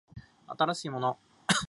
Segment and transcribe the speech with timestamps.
[0.47, 1.59] 新しいものを買う